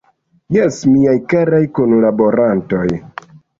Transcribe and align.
Jes, 0.55 0.79
miaj 0.93 1.13
karaj 1.35 1.61
kunlaborantoj! 1.81 2.89